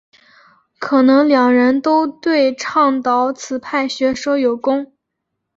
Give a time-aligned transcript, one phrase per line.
[0.79, 4.91] 可能两人都对倡导此派学说有功。